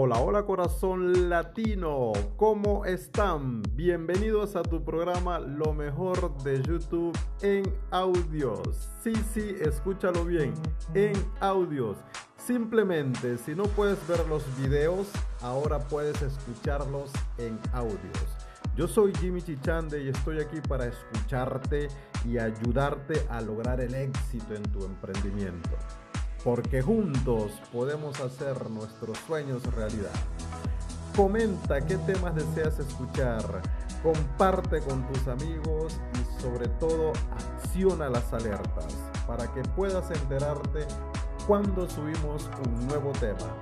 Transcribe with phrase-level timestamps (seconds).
[0.00, 3.62] Hola, hola corazón latino, ¿cómo están?
[3.72, 8.90] Bienvenidos a tu programa Lo mejor de YouTube en audios.
[9.02, 10.54] Sí, sí, escúchalo bien,
[10.94, 11.96] en audios.
[12.36, 15.08] Simplemente, si no puedes ver los videos,
[15.42, 18.28] ahora puedes escucharlos en audios.
[18.76, 21.88] Yo soy Jimmy Chichande y estoy aquí para escucharte
[22.24, 25.70] y ayudarte a lograr el éxito en tu emprendimiento
[26.48, 30.14] porque juntos podemos hacer nuestros sueños realidad.
[31.14, 33.42] Comenta qué temas deseas escuchar,
[34.02, 40.86] comparte con tus amigos y sobre todo acciona las alertas para que puedas enterarte
[41.46, 43.52] cuando subimos un nuevo tema.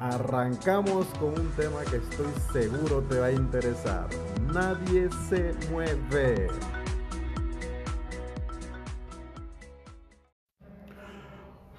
[0.00, 4.08] Arrancamos con un tema que estoy seguro te va a interesar.
[4.52, 6.48] Nadie se mueve.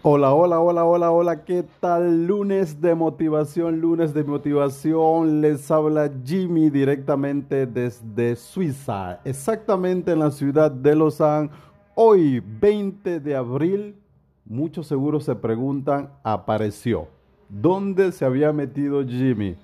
[0.04, 2.26] Hola, hola, hola, hola, hola, ¿qué tal?
[2.26, 5.42] Lunes de motivación, lunes de motivación.
[5.42, 11.52] Les habla Jimmy directamente desde Suiza, exactamente en la ciudad de Lausanne.
[11.94, 13.96] Hoy, 20 de abril,
[14.44, 17.08] muchos seguros se preguntan, apareció.
[17.48, 19.56] ¿Dónde se había metido Jimmy?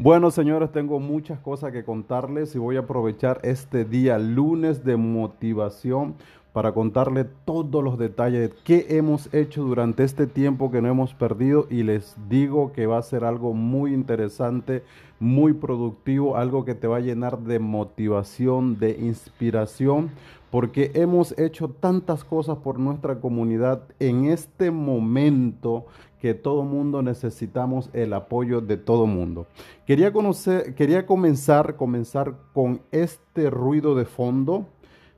[0.00, 4.96] Bueno, señores, tengo muchas cosas que contarles y voy a aprovechar este día, lunes de
[4.96, 6.14] motivación,
[6.52, 11.14] para contarle todos los detalles de qué hemos hecho durante este tiempo que no hemos
[11.14, 14.82] perdido y les digo que va a ser algo muy interesante,
[15.20, 20.10] muy productivo, algo que te va a llenar de motivación, de inspiración,
[20.50, 25.84] porque hemos hecho tantas cosas por nuestra comunidad en este momento
[26.20, 29.46] que todo mundo necesitamos el apoyo de todo mundo.
[29.86, 34.66] Quería conocer, quería comenzar, comenzar con este ruido de fondo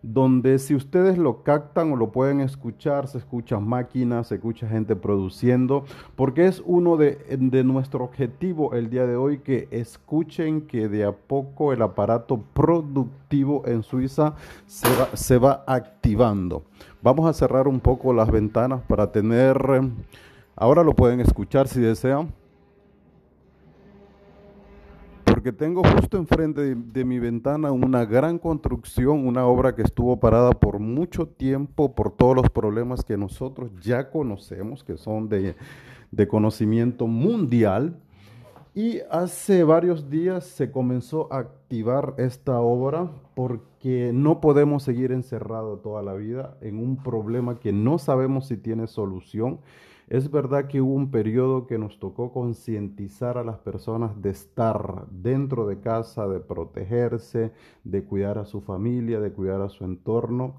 [0.02, 4.96] donde si ustedes lo captan o lo pueden escuchar, se escuchan máquinas, se escucha gente
[4.96, 5.84] produciendo,
[6.16, 11.04] porque es uno de, de nuestro objetivo el día de hoy que escuchen que de
[11.04, 14.34] a poco el aparato productivo en Suiza
[14.66, 16.64] se va, se va activando.
[17.02, 19.56] Vamos a cerrar un poco las ventanas para tener,
[20.56, 22.32] ahora lo pueden escuchar si desean
[25.40, 30.50] porque tengo justo enfrente de, mi ventana una gran construcción, una obra que estuvo parada
[30.50, 35.56] por mucho tiempo por todos los problemas que nosotros ya conocemos, que son de,
[36.10, 37.96] de conocimiento mundial.
[38.74, 45.80] Y hace varios días se comenzó a activar esta obra porque no podemos seguir encerrados
[45.82, 49.60] toda la vida en un problema que no sabemos si tiene solución.
[50.08, 55.06] Es verdad que hubo un periodo que nos tocó concientizar a las personas de estar
[55.10, 57.52] dentro de casa, de protegerse,
[57.84, 60.56] de cuidar a su familia, de cuidar a su entorno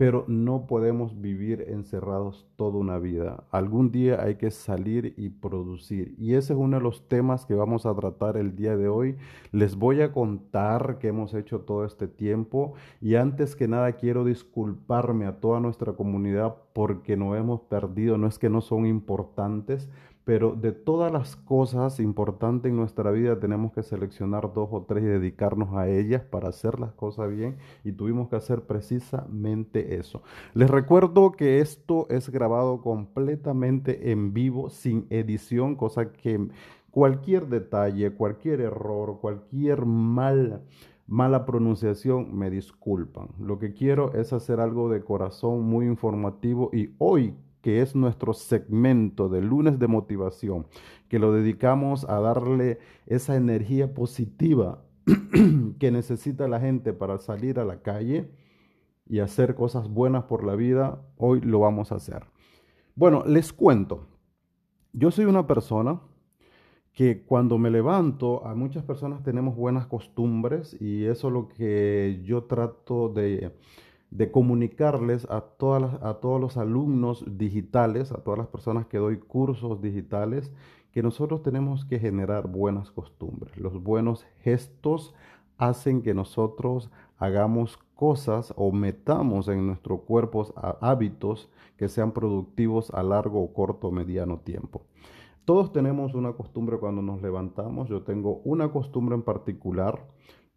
[0.00, 3.44] pero no podemos vivir encerrados toda una vida.
[3.50, 6.14] Algún día hay que salir y producir.
[6.16, 9.18] Y ese es uno de los temas que vamos a tratar el día de hoy.
[9.52, 12.72] Les voy a contar qué hemos hecho todo este tiempo.
[13.02, 18.16] Y antes que nada quiero disculparme a toda nuestra comunidad porque no hemos perdido.
[18.16, 19.90] No es que no son importantes,
[20.30, 25.02] pero de todas las cosas importantes en nuestra vida tenemos que seleccionar dos o tres
[25.02, 30.22] y dedicarnos a ellas para hacer las cosas bien y tuvimos que hacer precisamente eso.
[30.54, 36.46] Les recuerdo que esto es grabado completamente en vivo, sin edición, cosa que
[36.92, 40.62] cualquier detalle, cualquier error, cualquier mal
[41.08, 43.30] mala pronunciación, me disculpan.
[43.40, 48.32] Lo que quiero es hacer algo de corazón muy informativo y hoy que es nuestro
[48.32, 50.66] segmento de lunes de motivación,
[51.08, 54.82] que lo dedicamos a darle esa energía positiva
[55.78, 58.30] que necesita la gente para salir a la calle
[59.06, 62.24] y hacer cosas buenas por la vida, hoy lo vamos a hacer.
[62.94, 64.06] Bueno, les cuento,
[64.92, 66.00] yo soy una persona
[66.92, 72.20] que cuando me levanto, a muchas personas tenemos buenas costumbres y eso es lo que
[72.24, 73.52] yo trato de
[74.10, 79.18] de comunicarles a, todas a todos los alumnos digitales, a todas las personas que doy
[79.18, 80.52] cursos digitales,
[80.92, 83.56] que nosotros tenemos que generar buenas costumbres.
[83.56, 85.14] Los buenos gestos
[85.58, 93.02] hacen que nosotros hagamos cosas o metamos en nuestro cuerpo hábitos que sean productivos a
[93.02, 94.82] largo o corto o mediano tiempo.
[95.44, 97.88] Todos tenemos una costumbre cuando nos levantamos.
[97.88, 100.06] Yo tengo una costumbre en particular.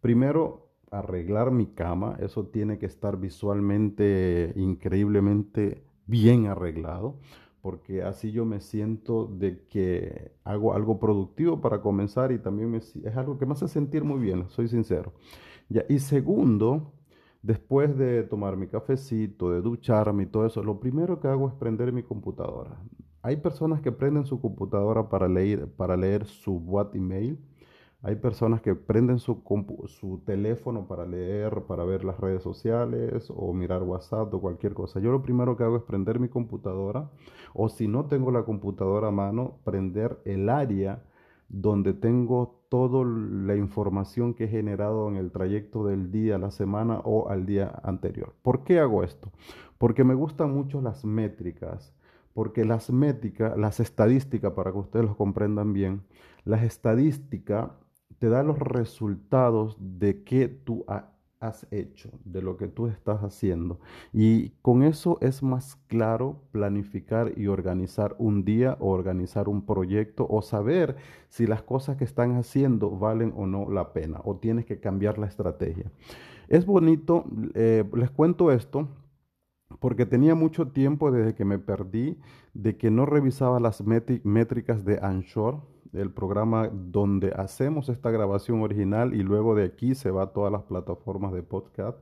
[0.00, 0.68] Primero,
[0.98, 7.18] arreglar mi cama, eso tiene que estar visualmente increíblemente bien arreglado,
[7.62, 12.78] porque así yo me siento de que hago algo productivo para comenzar y también me,
[12.78, 15.12] es algo que me hace sentir muy bien, soy sincero.
[15.88, 16.92] Y segundo,
[17.42, 21.54] después de tomar mi cafecito, de ducharme y todo eso, lo primero que hago es
[21.54, 22.78] prender mi computadora.
[23.22, 27.38] Hay personas que prenden su computadora para leer, para leer su WhatsApp email.
[28.06, 29.42] Hay personas que prenden su,
[29.86, 35.00] su teléfono para leer, para ver las redes sociales o mirar WhatsApp o cualquier cosa.
[35.00, 37.10] Yo lo primero que hago es prender mi computadora
[37.54, 41.02] o si no tengo la computadora a mano, prender el área
[41.48, 47.00] donde tengo toda la información que he generado en el trayecto del día, la semana
[47.04, 48.34] o al día anterior.
[48.42, 49.30] ¿Por qué hago esto?
[49.78, 51.94] Porque me gustan mucho las métricas
[52.34, 56.02] porque las métricas, las estadísticas, para que ustedes lo comprendan bien,
[56.44, 57.70] las estadísticas
[58.24, 60.86] te dan los resultados de qué tú
[61.40, 63.80] has hecho, de lo que tú estás haciendo.
[64.14, 70.26] Y con eso es más claro planificar y organizar un día o organizar un proyecto
[70.26, 70.96] o saber
[71.28, 75.18] si las cosas que están haciendo valen o no la pena o tienes que cambiar
[75.18, 75.92] la estrategia.
[76.48, 78.88] Es bonito, eh, les cuento esto
[79.80, 82.16] porque tenía mucho tiempo desde que me perdí
[82.54, 85.58] de que no revisaba las métricas de Anshore,
[85.94, 90.52] el programa donde hacemos esta grabación original y luego de aquí se va a todas
[90.52, 91.98] las plataformas de podcast.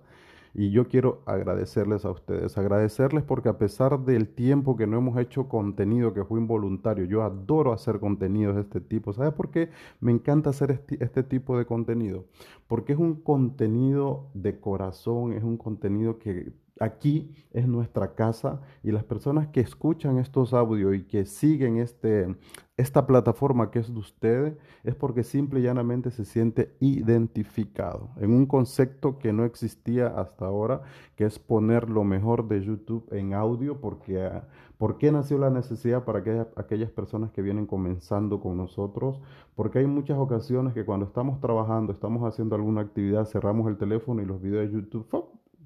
[0.55, 5.19] Y yo quiero agradecerles a ustedes, agradecerles porque a pesar del tiempo que no hemos
[5.19, 9.15] hecho contenido que fue involuntario, yo adoro hacer contenidos de este tipo.
[9.15, 12.27] ¿Sabes por qué me encanta hacer este, este tipo de contenido?
[12.67, 18.91] Porque es un contenido de corazón, es un contenido que aquí es nuestra casa y
[18.91, 22.35] las personas que escuchan estos audios y que siguen este,
[22.77, 28.33] esta plataforma que es de ustedes es porque simple y llanamente se siente identificado en
[28.33, 30.83] un concepto que no existía hasta ahora,
[31.15, 34.31] que es poner lo mejor de YouTube en audio, porque
[34.79, 39.21] ¿por qué nació la necesidad para aquellas, aquellas personas que vienen comenzando con nosotros?
[39.55, 44.23] Porque hay muchas ocasiones que cuando estamos trabajando, estamos haciendo alguna actividad, cerramos el teléfono
[44.23, 45.07] y los videos de YouTube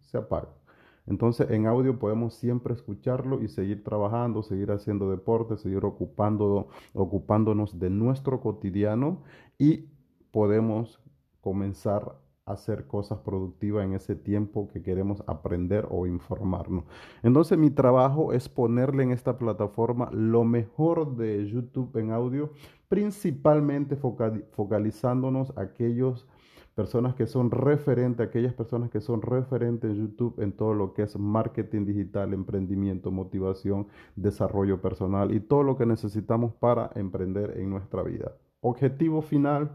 [0.00, 0.65] se apagan.
[1.06, 7.90] Entonces en audio podemos siempre escucharlo y seguir trabajando, seguir haciendo deporte, seguir ocupándonos de
[7.90, 9.22] nuestro cotidiano
[9.58, 9.88] y
[10.32, 11.00] podemos
[11.40, 16.84] comenzar a hacer cosas productivas en ese tiempo que queremos aprender o informarnos.
[17.22, 22.52] Entonces mi trabajo es ponerle en esta plataforma lo mejor de YouTube en audio,
[22.88, 26.28] principalmente focalizándonos aquellos
[26.76, 31.02] personas que son referentes, aquellas personas que son referentes en YouTube en todo lo que
[31.04, 37.70] es marketing digital, emprendimiento, motivación, desarrollo personal y todo lo que necesitamos para emprender en
[37.70, 38.32] nuestra vida.
[38.60, 39.72] Objetivo final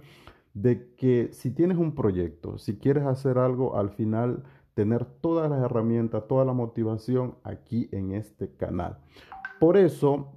[0.54, 4.44] de que si tienes un proyecto, si quieres hacer algo, al final
[4.76, 9.00] tener todas las herramientas, toda la motivación aquí en este canal.
[9.60, 10.34] Por eso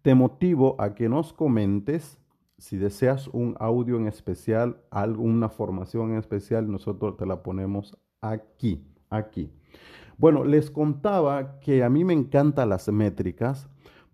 [0.00, 2.18] te motivo a que nos comentes
[2.58, 8.86] si deseas un audio en especial, alguna formación en especial, nosotros te la ponemos aquí,
[9.10, 9.52] aquí.
[10.18, 13.68] Bueno, les contaba que a mí me encantan las métricas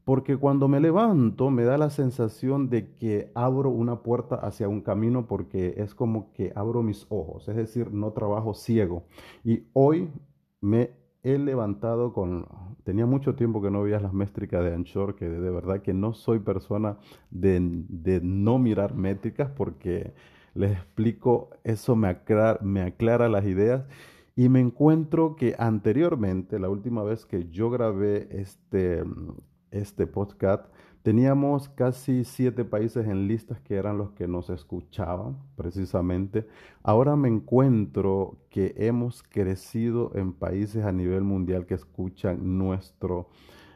[0.04, 4.80] porque cuando me levanto me da la sensación de que abro una puerta hacia un
[4.80, 9.04] camino porque es como que abro mis ojos, es decir, no trabajo ciego.
[9.44, 10.10] Y hoy
[10.60, 12.46] me he levantado con...
[12.84, 16.14] Tenía mucho tiempo que no veía las métricas de Anchor, que de verdad que no
[16.14, 16.98] soy persona
[17.30, 17.60] de,
[18.22, 20.14] no mirar métricas porque
[20.54, 23.84] les explico, eso me aclara, me aclara las ideas.
[24.34, 29.04] Y me encuentro que anteriormente, la última vez que yo grabé este,
[29.70, 30.66] este podcast,
[31.02, 36.46] Teníamos casi siete países en listas que eran los que nos escuchaban precisamente.
[36.84, 43.28] Ahora me encuentro que hemos crecido en países a nivel mundial que escuchan nuestro,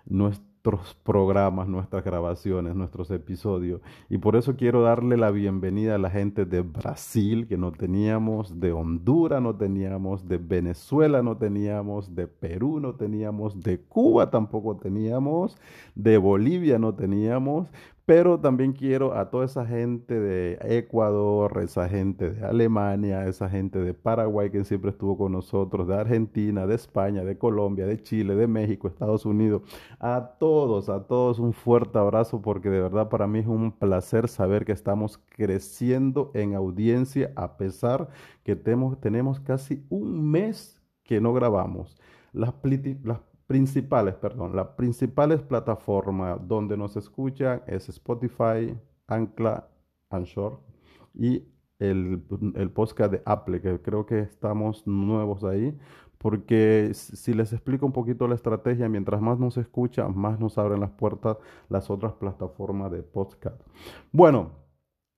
[0.04, 3.80] nuestro nuestros programas, nuestras grabaciones, nuestros episodios.
[4.08, 8.58] Y por eso quiero darle la bienvenida a la gente de Brasil, que no teníamos,
[8.58, 14.76] de Honduras no teníamos, de Venezuela no teníamos, de Perú no teníamos, de Cuba tampoco
[14.76, 15.56] teníamos,
[15.94, 17.68] de Bolivia no teníamos,
[18.06, 23.80] pero también quiero a toda esa gente de Ecuador, esa gente de Alemania, esa gente
[23.80, 28.36] de Paraguay que siempre estuvo con nosotros, de Argentina, de España, de Colombia, de Chile,
[28.36, 29.62] de México, Estados Unidos.
[29.98, 34.28] A todos, a todos un fuerte abrazo porque de verdad para mí es un placer
[34.28, 38.08] saber que estamos creciendo en audiencia a pesar
[38.44, 41.96] que tenemos, tenemos casi un mes que no grabamos.
[42.32, 42.54] Las,
[43.02, 48.76] las principales, perdón, las principales plataformas donde nos escuchan es Spotify,
[49.06, 49.68] Ancla,
[50.10, 50.60] Anchor
[51.14, 51.44] y
[51.78, 52.22] el,
[52.54, 55.76] el, podcast de Apple, que creo que estamos nuevos ahí,
[56.18, 60.80] porque si les explico un poquito la estrategia, mientras más nos escuchan, más nos abren
[60.80, 61.36] las puertas
[61.68, 63.60] las otras plataformas de podcast.
[64.12, 64.52] Bueno,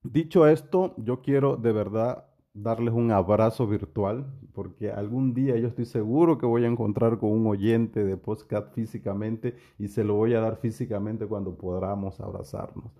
[0.03, 2.28] dicho esto, yo quiero de verdad
[2.63, 7.31] darles un abrazo virtual, porque algún día yo estoy seguro que voy a encontrar con
[7.31, 12.91] un oyente de podcast físicamente y se lo voy a dar físicamente cuando podamos abrazarnos.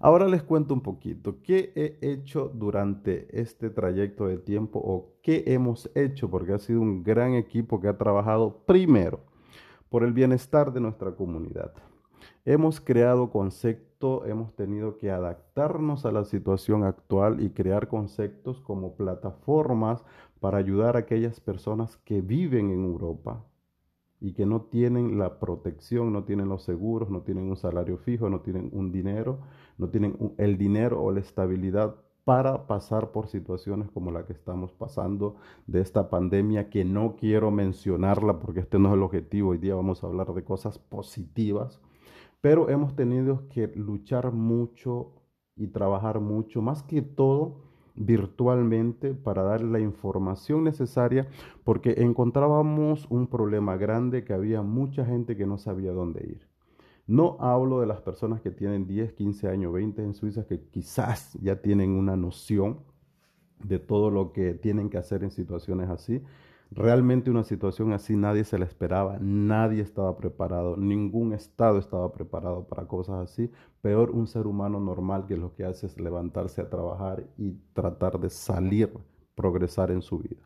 [0.00, 5.44] Ahora les cuento un poquito qué he hecho durante este trayecto de tiempo o qué
[5.46, 9.20] hemos hecho, porque ha sido un gran equipo que ha trabajado primero
[9.88, 11.72] por el bienestar de nuestra comunidad.
[12.44, 18.94] Hemos creado conceptos, hemos tenido que adaptarnos a la situación actual y crear conceptos como
[18.94, 20.04] plataformas
[20.38, 23.44] para ayudar a aquellas personas que viven en Europa
[24.20, 28.30] y que no tienen la protección, no tienen los seguros, no tienen un salario fijo,
[28.30, 29.40] no tienen un dinero,
[29.78, 34.70] no tienen el dinero o la estabilidad para pasar por situaciones como la que estamos
[34.72, 35.36] pasando
[35.66, 39.50] de esta pandemia, que no quiero mencionarla porque este no es el objetivo.
[39.50, 41.80] Hoy día vamos a hablar de cosas positivas
[42.40, 45.12] pero hemos tenido que luchar mucho
[45.56, 51.26] y trabajar mucho, más que todo virtualmente para dar la información necesaria
[51.64, 56.48] porque encontrábamos un problema grande que había mucha gente que no sabía dónde ir.
[57.08, 61.32] No hablo de las personas que tienen 10, 15 años, 20 en Suiza, que quizás
[61.40, 62.80] ya tienen una noción
[63.64, 66.22] de todo lo que tienen que hacer en situaciones así,
[66.70, 72.66] Realmente una situación así nadie se la esperaba, nadie estaba preparado, ningún Estado estaba preparado
[72.66, 73.50] para cosas así.
[73.80, 78.20] Peor un ser humano normal que lo que hace es levantarse a trabajar y tratar
[78.20, 78.92] de salir,
[79.34, 80.42] progresar en su vida.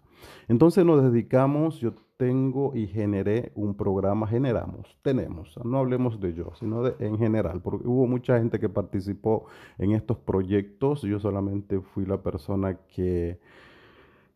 [0.47, 6.53] Entonces nos dedicamos, yo tengo y generé un programa, generamos, tenemos, no hablemos de yo,
[6.55, 9.47] sino de en general, porque hubo mucha gente que participó
[9.79, 13.41] en estos proyectos, yo solamente fui la persona que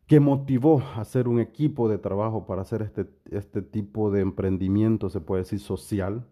[0.06, 5.10] que motivó a hacer un equipo de trabajo para hacer este, este tipo de emprendimiento,
[5.10, 6.24] se puede decir, social.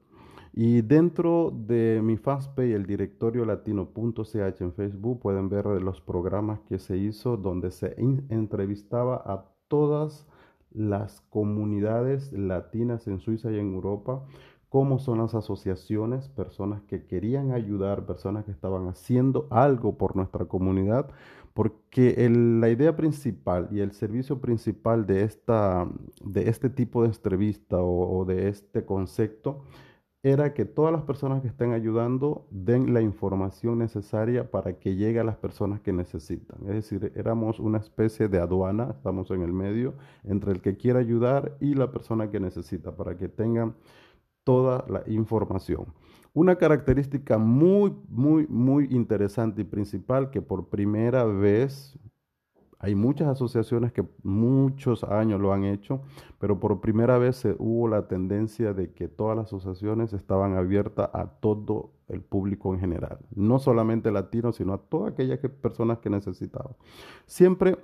[0.52, 6.78] Y dentro de mi fanpage, el directorio latino.ch en Facebook, pueden ver los programas que
[6.78, 7.96] se hizo donde se
[8.28, 10.28] entrevistaba a todas
[10.70, 14.24] las comunidades latinas en Suiza y en Europa,
[14.74, 20.46] cómo son las asociaciones, personas que querían ayudar, personas que estaban haciendo algo por nuestra
[20.46, 21.10] comunidad,
[21.52, 25.88] porque la idea principal y el servicio principal de, esta,
[26.24, 29.62] de este tipo de entrevista o, de este concepto
[30.24, 35.20] era que todas las personas que estén ayudando den la información necesaria para que llegue
[35.20, 36.58] a las personas que necesitan.
[36.62, 40.98] Es decir, éramos una especie de aduana, estamos en el medio, entre el que quiere
[40.98, 43.76] ayudar y la persona que necesita, para que tengan
[44.44, 45.86] toda la información.
[46.32, 51.98] Una característica muy, muy, muy interesante y principal que por primera vez,
[52.80, 56.02] hay muchas asociaciones que muchos años lo han hecho,
[56.38, 61.08] pero por primera vez se hubo la tendencia de que todas las asociaciones estaban abiertas
[61.12, 66.10] a todo el público en general, no solamente latinos, sino a todas aquellas personas que
[66.10, 66.74] necesitaban.
[67.26, 67.78] Siempre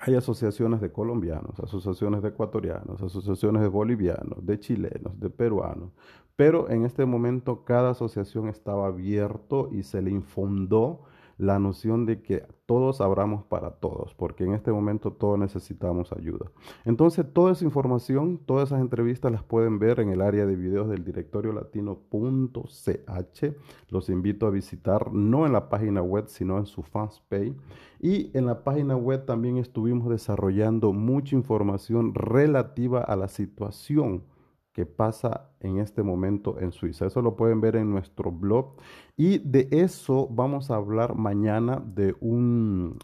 [0.00, 5.90] hay asociaciones de colombianos, asociaciones de ecuatorianos, asociaciones de bolivianos, de chilenos, de peruanos,
[6.36, 11.02] pero en este momento cada asociación estaba abierto y se le infundó
[11.40, 16.50] la noción de que todos abramos para todos, porque en este momento todos necesitamos ayuda.
[16.84, 20.90] Entonces, toda esa información, todas esas entrevistas las pueden ver en el área de videos
[20.90, 23.44] del directorio latino.ch.
[23.88, 27.54] Los invito a visitar, no en la página web, sino en su fanpage.
[28.00, 34.24] Y en la página web también estuvimos desarrollando mucha información relativa a la situación
[34.72, 37.06] que pasa en este momento en Suiza.
[37.06, 38.76] Eso lo pueden ver en nuestro blog.
[39.16, 42.98] Y de eso vamos a hablar mañana de un,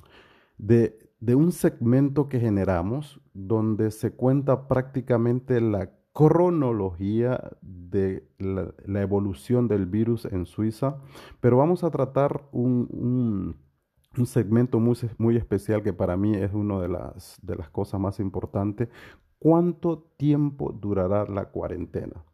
[0.59, 0.97] de,
[1.35, 10.25] un segmento que generamos donde se cuenta prácticamente la cronología de la, evolución del virus
[10.25, 10.97] en Suiza,
[11.41, 13.57] pero vamos a tratar un,
[14.17, 18.01] un, segmento muy, muy, especial que para mí es una de las, de las cosas
[18.01, 18.89] más importantes,
[19.47, 22.25] ¿Cuánto tiempo durará la cuarentena?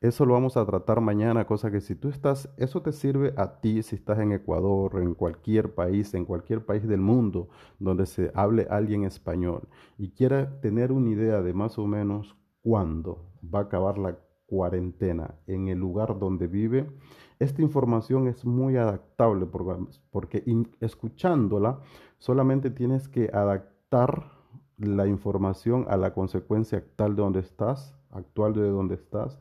[0.00, 3.60] Eso lo vamos a tratar mañana, cosa que si tú estás, eso te sirve a
[3.60, 8.32] ti si estás en Ecuador, en cualquier país, en cualquier país del mundo donde se
[8.34, 9.68] hable alguien español
[9.98, 15.34] y quiera tener una idea de más o menos cuándo va a acabar la cuarentena
[15.46, 16.90] en el lugar donde vive.
[17.38, 19.44] Esta información es muy adaptable
[20.10, 20.44] porque
[20.80, 21.80] escuchándola
[22.16, 24.43] solamente tienes que adaptar
[24.78, 29.38] la información a la consecuencia actual de donde estás, actual de donde estás,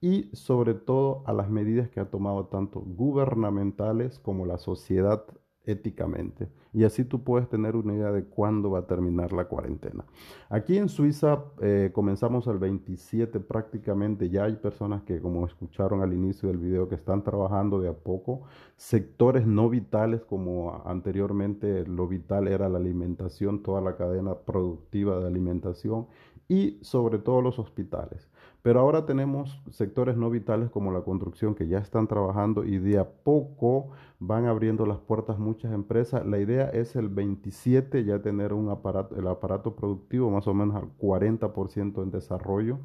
[0.00, 5.24] y sobre todo a las medidas que ha tomado tanto gubernamentales como la sociedad
[5.68, 6.48] éticamente.
[6.72, 10.04] Y así tú puedes tener una idea de cuándo va a terminar la cuarentena.
[10.48, 14.30] Aquí en Suiza eh, comenzamos el 27 prácticamente.
[14.30, 17.92] Ya hay personas que, como escucharon al inicio del video, que están trabajando de a
[17.92, 18.42] poco.
[18.76, 25.26] Sectores no vitales, como anteriormente lo vital era la alimentación, toda la cadena productiva de
[25.26, 26.06] alimentación
[26.48, 28.27] y sobre todo los hospitales.
[28.62, 32.98] Pero ahora tenemos sectores no vitales como la construcción que ya están trabajando y de
[32.98, 36.26] a poco van abriendo las puertas muchas empresas.
[36.26, 40.74] La idea es el 27 ya tener un aparato, el aparato productivo más o menos
[40.76, 42.80] al 40% en desarrollo.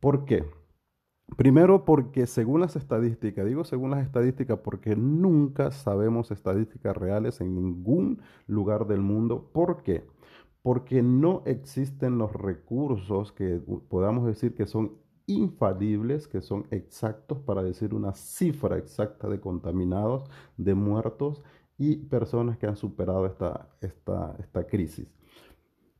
[0.00, 0.44] ¿Por qué?
[1.36, 7.54] Primero porque según las estadísticas, digo según las estadísticas porque nunca sabemos estadísticas reales en
[7.56, 9.50] ningún lugar del mundo.
[9.52, 10.06] ¿Por qué?
[10.62, 14.92] Porque no existen los recursos que podamos decir que son
[15.26, 20.24] infalibles, que son exactos para decir una cifra exacta de contaminados,
[20.56, 21.42] de muertos
[21.78, 25.08] y personas que han superado esta, esta, crisis.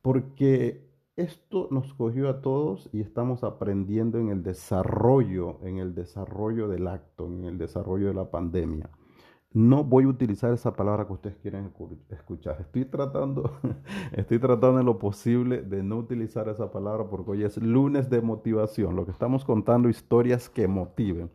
[0.01, 6.67] Porque esto nos cogió a todos y estamos aprendiendo en el desarrollo, en el desarrollo
[6.67, 8.89] del acto, en el desarrollo de la pandemia.
[9.53, 11.71] No voy a utilizar esa palabra que ustedes quieren
[12.09, 12.57] escuchar.
[12.59, 13.51] Estoy tratando,
[14.11, 18.21] estoy tratando en lo posible de no utilizar esa palabra porque hoy es lunes de
[18.21, 18.95] motivación.
[18.95, 21.31] Lo que estamos contando historias que motiven.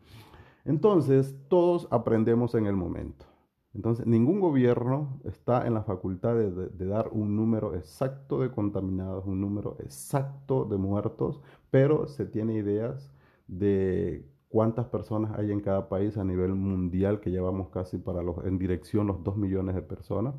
[0.65, 3.27] Entonces, todos aprendemos en el momento.
[3.75, 9.25] Entonces, ningún gobierno está en la facultad de, de, dar un número exacto de contaminados,
[9.25, 11.41] un número exacto de muertos,
[11.71, 13.11] pero se tiene ideas
[13.49, 18.45] de cuántas personas hay en cada país a nivel mundial, que llevamos casi para los,
[18.45, 20.35] en dirección los 2 millones de personas.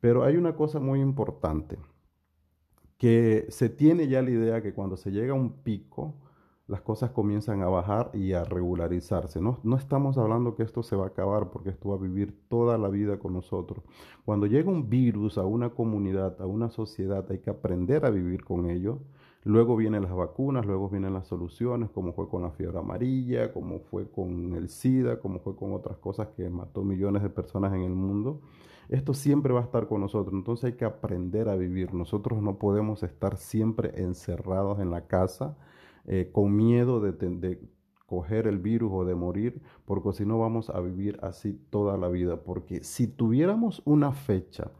[0.00, 1.76] Pero hay una cosa muy importante,
[2.96, 6.14] que se tiene ya la idea que cuando se llega a un pico,
[6.68, 9.40] las cosas comienzan a bajar y a regularizarse.
[9.40, 12.32] No, no estamos hablando que esto se va a acabar porque esto va a vivir
[12.48, 13.82] toda la vida con nosotros.
[14.24, 18.44] Cuando llega un virus a una comunidad, a una sociedad, hay que aprender a vivir
[18.44, 19.00] con ello
[19.42, 23.80] Luego vienen las vacunas, luego vienen las soluciones, como fue con la fiebre amarilla, como
[23.80, 27.80] fue con el SIDA, como fue con otras cosas que mató millones de personas en
[27.82, 28.42] el mundo.
[28.90, 31.94] Esto siempre va a estar con nosotros, entonces hay que aprender a vivir.
[31.94, 35.56] Nosotros no podemos estar siempre encerrados en la casa
[36.06, 37.60] eh, con miedo de, de
[38.04, 42.08] coger el virus o de morir, porque si no vamos a vivir así toda la
[42.08, 42.42] vida.
[42.42, 44.70] Porque si tuviéramos una fecha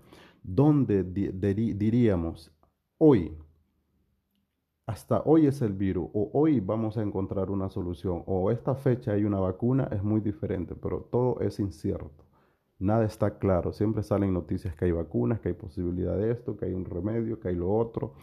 [0.42, 2.52] donde diríamos,
[2.98, 3.36] hoy,
[4.90, 9.12] hasta hoy es el virus o hoy vamos a encontrar una solución o esta fecha
[9.12, 12.24] hay una vacuna es muy diferente, pero todo es incierto.
[12.80, 16.64] Nada está claro, siempre salen noticias que hay vacunas, que hay posibilidad de esto, que
[16.64, 18.14] hay un remedio, que hay lo otro,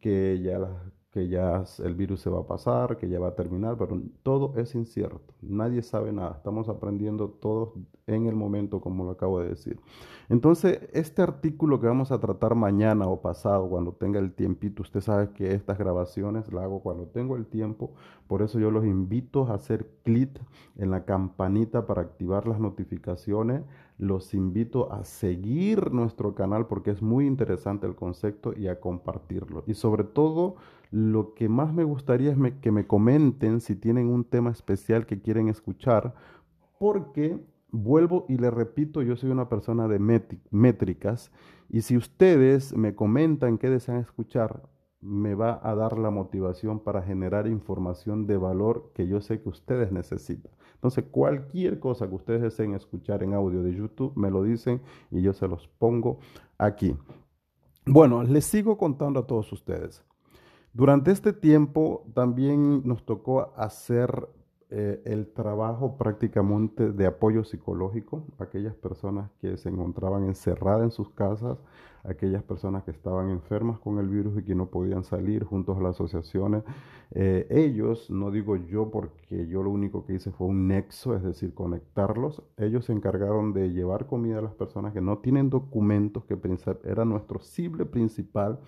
[0.00, 0.72] que ya las
[1.16, 4.52] que ya el virus se va a pasar, que ya va a terminar, pero todo
[4.58, 5.32] es incierto.
[5.40, 6.32] Nadie sabe nada.
[6.36, 7.70] Estamos aprendiendo todos
[8.06, 9.80] en el momento, como lo acabo de decir.
[10.28, 15.00] Entonces, este artículo que vamos a tratar mañana o pasado, cuando tenga el tiempito, usted
[15.00, 17.94] sabe que estas grabaciones las hago cuando tengo el tiempo,
[18.26, 20.38] por eso yo los invito a hacer clic
[20.76, 23.62] en la campanita para activar las notificaciones.
[23.98, 29.64] Los invito a seguir nuestro canal porque es muy interesante el concepto y a compartirlo.
[29.66, 30.56] Y sobre todo,
[30.90, 35.20] lo que más me gustaría es que me comenten si tienen un tema especial que
[35.20, 36.14] quieren escuchar,
[36.78, 37.38] porque
[37.70, 39.98] vuelvo y le repito, yo soy una persona de
[40.50, 41.30] métricas
[41.68, 44.62] y si ustedes me comentan qué desean escuchar,
[45.00, 49.48] me va a dar la motivación para generar información de valor que yo sé que
[49.48, 50.50] ustedes necesitan.
[50.74, 55.22] Entonces, cualquier cosa que ustedes deseen escuchar en audio de YouTube, me lo dicen y
[55.22, 56.18] yo se los pongo
[56.58, 56.96] aquí.
[57.84, 60.04] Bueno, les sigo contando a todos ustedes.
[60.76, 64.28] Durante este tiempo también nos tocó hacer
[64.68, 71.08] eh, el trabajo prácticamente de apoyo psicológico aquellas personas que se encontraban encerradas en sus
[71.08, 71.56] casas,
[72.04, 75.80] aquellas personas que estaban enfermas con el virus y que no podían salir juntos a
[75.80, 76.62] las asociaciones.
[77.12, 81.22] Eh, ellos, no digo yo porque yo lo único que hice fue un nexo, es
[81.22, 86.26] decir, conectarlos, ellos se encargaron de llevar comida a las personas que no tienen documentos,
[86.26, 86.36] que
[86.84, 88.58] era nuestro cible principal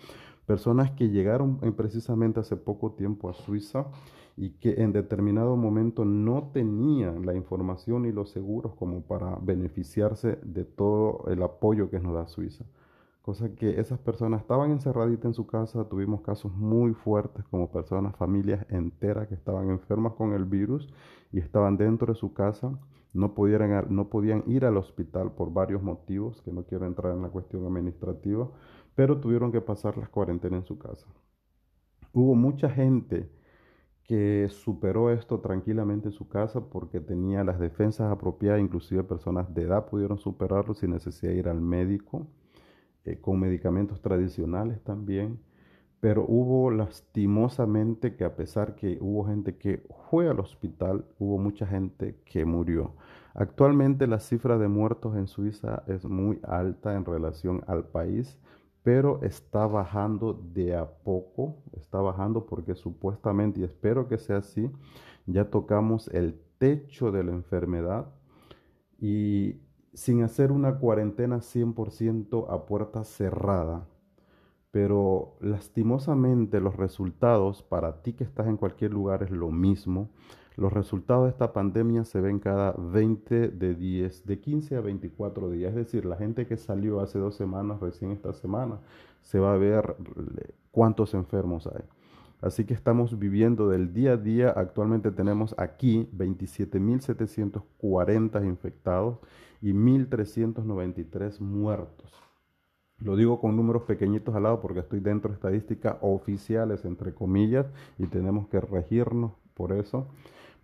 [0.48, 3.84] personas que llegaron eh, precisamente hace poco tiempo a Suiza
[4.34, 10.38] y que en determinado momento no tenían la información y los seguros como para beneficiarse
[10.42, 12.64] de todo el apoyo que nos da Suiza.
[13.20, 18.16] Cosa que esas personas estaban encerraditas en su casa, tuvimos casos muy fuertes como personas,
[18.16, 20.88] familias enteras que estaban enfermas con el virus
[21.30, 22.72] y estaban dentro de su casa,
[23.12, 23.34] no,
[23.90, 27.66] no podían ir al hospital por varios motivos, que no quiero entrar en la cuestión
[27.66, 28.48] administrativa,
[28.98, 31.06] pero tuvieron que pasar las cuarentenas en su casa.
[32.12, 33.30] Hubo mucha gente
[34.02, 39.62] que superó esto tranquilamente en su casa porque tenía las defensas apropiadas, inclusive personas de
[39.62, 42.26] edad pudieron superarlo sin necesidad de ir al médico,
[43.04, 45.38] eh, con medicamentos tradicionales también.
[46.00, 51.68] Pero hubo lastimosamente que a pesar que hubo gente que fue al hospital, hubo mucha
[51.68, 52.96] gente que murió.
[53.34, 58.40] Actualmente la cifra de muertos en Suiza es muy alta en relación al país,
[58.88, 64.70] pero está bajando de a poco, está bajando porque supuestamente, y espero que sea así,
[65.26, 68.06] ya tocamos el techo de la enfermedad
[68.98, 69.60] y
[69.92, 73.86] sin hacer una cuarentena 100% a puerta cerrada.
[74.70, 80.08] Pero lastimosamente los resultados para ti que estás en cualquier lugar es lo mismo.
[80.58, 85.52] Los resultados de esta pandemia se ven cada 20 de 10, de 15 a 24
[85.52, 85.70] días.
[85.70, 88.80] Es decir, la gente que salió hace dos semanas, recién esta semana,
[89.22, 89.94] se va a ver
[90.72, 91.84] cuántos enfermos hay.
[92.40, 94.50] Así que estamos viviendo del día a día.
[94.50, 99.20] Actualmente tenemos aquí 27.740 infectados
[99.62, 102.12] y 1.393 muertos.
[102.98, 107.66] Lo digo con números pequeñitos al lado porque estoy dentro de estadísticas oficiales, entre comillas,
[107.96, 110.08] y tenemos que regirnos por eso.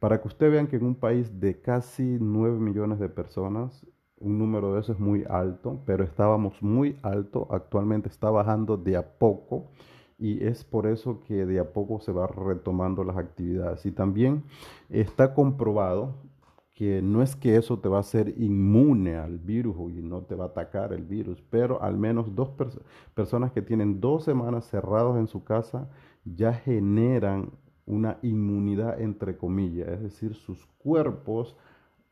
[0.05, 3.87] Para que ustedes vean que en un país de casi 9 millones de personas,
[4.19, 8.99] un número de eso es muy alto, pero estábamos muy alto, actualmente está bajando de
[8.99, 9.71] a poco
[10.19, 13.87] y es por eso que de a poco se va retomando las actividades.
[13.87, 14.45] Y también
[14.91, 16.17] está comprobado
[16.75, 20.35] que no es que eso te va a hacer inmune al virus y no te
[20.35, 22.51] va a atacar el virus, pero al menos dos
[23.15, 25.89] personas que tienen dos semanas cerrados en su casa
[26.27, 27.53] ya generan
[27.87, 31.57] una inmunidad entre comillas, es decir, sus cuerpos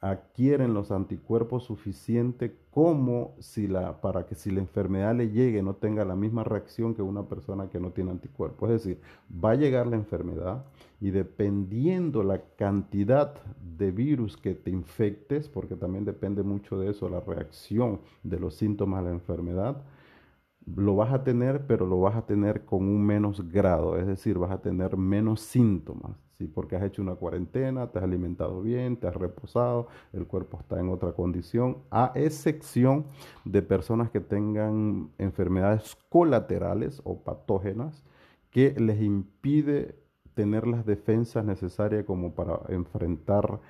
[0.02, 5.74] adquieren los anticuerpos suficientes como si la, para que si la enfermedad le llegue no
[5.74, 8.70] tenga la misma reacción que una persona que no tiene anticuerpos.
[8.70, 9.00] Es decir,
[9.32, 10.64] va a llegar la enfermedad
[11.00, 13.34] y dependiendo la cantidad
[13.78, 18.56] de virus que te infectes, porque también depende mucho de eso, la reacción de los
[18.56, 19.82] síntomas a la enfermedad,
[20.66, 24.38] lo vas a tener, pero lo vas a tener con un menos grado, es decir,
[24.38, 26.46] vas a tener menos síntomas, ¿sí?
[26.46, 30.78] porque has hecho una cuarentena, te has alimentado bien, te has reposado, el cuerpo está
[30.78, 33.06] en otra condición, a excepción
[33.44, 38.04] de personas que tengan enfermedades colaterales o patógenas
[38.50, 39.96] que les impide
[40.34, 43.60] tener las defensas necesarias como para enfrentar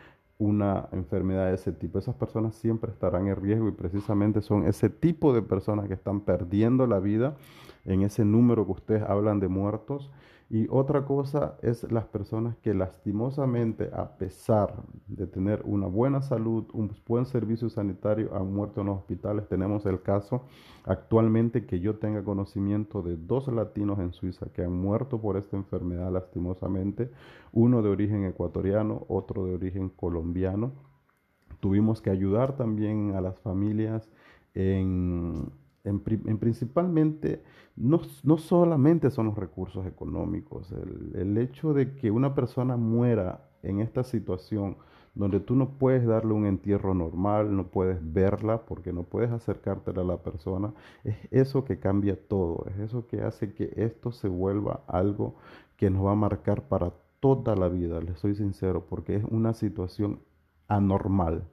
[0.42, 1.98] una enfermedad de ese tipo.
[1.98, 6.20] Esas personas siempre estarán en riesgo y precisamente son ese tipo de personas que están
[6.20, 7.36] perdiendo la vida
[7.84, 10.10] en ese número que ustedes hablan de muertos
[10.52, 16.66] y otra cosa es las personas que lastimosamente, a pesar de tener una buena salud,
[16.74, 19.48] un buen servicio sanitario, han muerto en los hospitales.
[19.48, 20.44] Tenemos el caso
[20.84, 25.56] actualmente que yo tenga conocimiento de dos latinos en Suiza que han muerto por esta
[25.56, 27.10] enfermedad lastimosamente,
[27.52, 30.72] uno de origen ecuatoriano, otro de origen colombiano.
[31.60, 34.06] Tuvimos que ayudar también a las familias
[34.52, 35.50] en
[35.84, 37.42] en, principalmente,
[37.76, 43.48] no, no, solamente son los recursos económicos, el, el, hecho de que una persona muera
[43.62, 44.76] en esta situación
[45.14, 49.90] donde tú no puedes darle un entierro normal, no puedes verla porque no puedes acercarte
[49.90, 50.72] a la persona,
[51.04, 55.36] es eso que cambia todo, es eso que hace que esto se vuelva algo
[55.76, 59.52] que nos va a marcar para toda la vida, les soy sincero, porque es una
[59.54, 60.20] situación
[60.68, 61.44] anormal.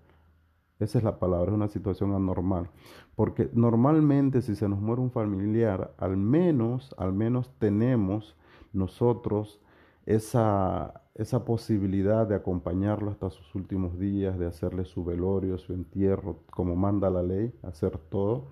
[0.79, 2.69] Esa es la palabra, es una situación anormal.
[3.15, 8.37] Porque normalmente si se nos muere un familiar, al menos, al menos tenemos
[8.71, 9.59] nosotros
[10.05, 16.37] esa, esa posibilidad de acompañarlo hasta sus últimos días, de hacerle su velorio, su entierro,
[16.49, 18.47] como manda la ley, hacer todo.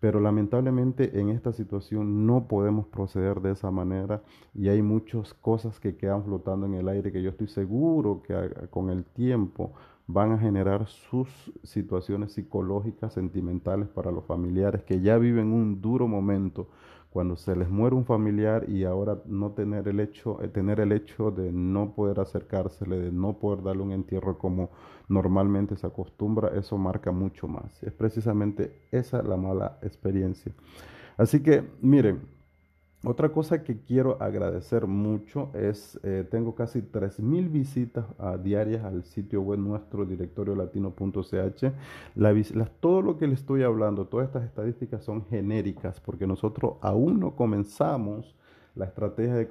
[0.00, 4.22] Pero lamentablemente en esta situación no podemos proceder de esa manera
[4.54, 8.68] y hay muchas cosas que quedan flotando en el aire que yo estoy seguro que
[8.70, 9.72] con el tiempo
[10.08, 11.28] van a generar sus
[11.62, 16.68] situaciones psicológicas, sentimentales para los familiares que ya viven un duro momento
[17.10, 20.92] cuando se les muere un familiar y ahora no tener el hecho, eh, tener el
[20.92, 24.70] hecho de no poder acercársele, de no poder darle un entierro como
[25.08, 27.82] normalmente se acostumbra, eso marca mucho más.
[27.82, 30.52] Es precisamente esa la mala experiencia.
[31.16, 32.20] Así que, miren,
[33.04, 39.04] otra cosa que quiero agradecer mucho es, eh, tengo casi 3.000 visitas ah, diarias al
[39.04, 41.64] sitio web nuestro, directoriolatino.ch.
[42.80, 47.36] todo lo que le estoy hablando, todas estas estadísticas son genéricas porque nosotros aún no
[47.36, 48.34] comenzamos
[48.74, 49.48] la estrategia de,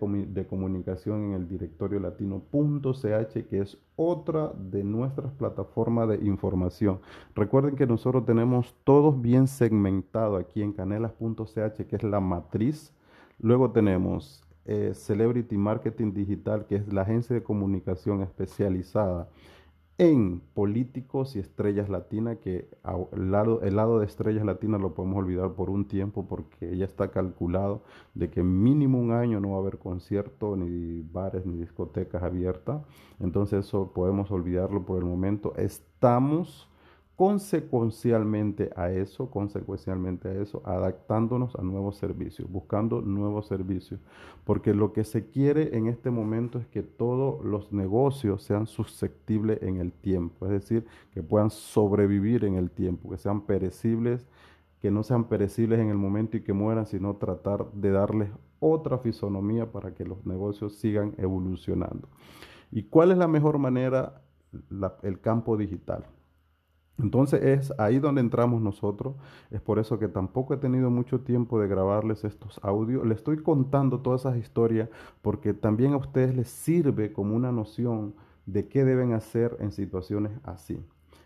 [0.47, 6.99] comunicación en el directorio latino.ch, que es otra de nuestras plataformas de información.
[7.35, 12.93] Recuerden que nosotros tenemos todos bien segmentado aquí en canelas.ch, que es la matriz
[13.39, 19.29] Luego tenemos eh, Celebrity Marketing Digital, que es la agencia de comunicación especializada
[19.99, 22.69] en políticos y estrellas latinas, que
[23.13, 26.85] el lado, el lado de estrellas latinas lo podemos olvidar por un tiempo porque ya
[26.85, 27.81] está calculado
[28.13, 32.83] de que mínimo un año no va a haber concierto, ni bares, ni discotecas abiertas.
[33.19, 35.55] Entonces eso podemos olvidarlo por el momento.
[35.55, 36.66] Estamos
[37.17, 43.99] consecuencialmente a eso, consecuencialmente a eso, adaptándonos a nuevos servicios, buscando nuevos servicios,
[44.45, 49.63] porque lo que se quiere en este momento es que todos los negocios sean susceptibles
[49.63, 54.27] en el tiempo, es decir, que puedan sobrevivir en el tiempo, que sean perecibles,
[54.79, 58.99] que no sean perecibles en el momento y que mueran, sino tratar de darles otra
[58.99, 62.07] fisonomía para que los negocios sigan evolucionando.
[62.71, 64.21] ¿Y cuál es la mejor manera?
[65.03, 66.05] el campo digital.
[66.99, 69.15] Entonces es ahí donde entramos nosotros.
[69.51, 73.05] Es por eso que tampoco he tenido mucho tiempo de grabarles estos audios.
[73.05, 74.89] Les estoy contando todas esas historias
[75.21, 80.31] porque también a ustedes les sirve como una noción de qué deben hacer en situaciones
[80.43, 80.83] así.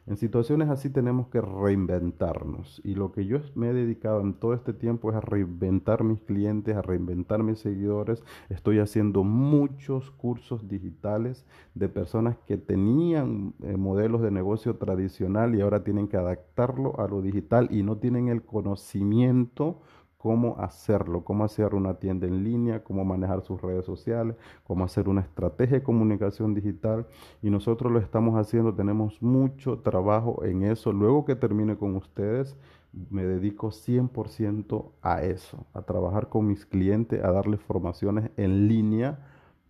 [0.08, 4.56] En situaciones así tenemos que reinventarnos y lo que yo me he dedicado en todo
[4.56, 8.24] este tiempo es a reinventar mis clientes, a reinventar mis seguidores.
[8.50, 15.62] Estoy haciendo muchos cursos digitales de personas que tenían eh, modelos de negocio tradicional y
[15.62, 19.82] ahora tienen que adaptarlo a lo digital y no tienen el conocimiento
[20.22, 25.10] cómo hacerlo, cómo hacer una tienda en línea, cómo manejar sus redes sociales, cómo hacer
[25.10, 27.08] una estrategia de comunicación digital.
[27.42, 30.94] Y nosotros lo estamos haciendo, tenemos mucho trabajo en eso.
[30.94, 32.56] Luego que termine con ustedes,
[33.10, 39.26] me dedico 100% a eso, a trabajar con mis clientes, a darles formaciones en línea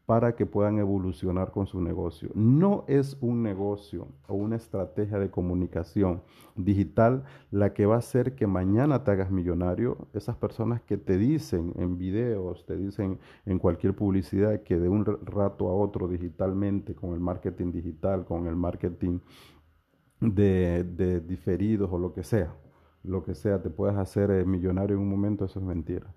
[0.06, 2.32] para que puedan evolucionar con su negocio.
[2.34, 6.22] No es un negocio o una estrategia de comunicación
[6.56, 10.10] digital la que va a hacer que mañana te hagas millonario.
[10.14, 15.06] Esas personas que te dicen en videos, te dicen en cualquier publicidad que de un
[15.06, 19.20] rato a otro digitalmente, con el marketing digital, con el marketing
[20.20, 22.54] de, diferidos o lo que sea,
[23.04, 26.14] lo que sea, te puedes hacer eh, millonario en un momento, eso es mentira.